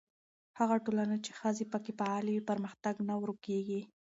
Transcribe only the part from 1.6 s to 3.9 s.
پکې فعاله وي، پرمختګ نه ورو کېږي.